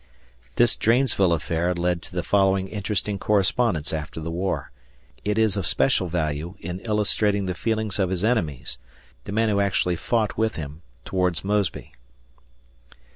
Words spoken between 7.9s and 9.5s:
of his enemies the men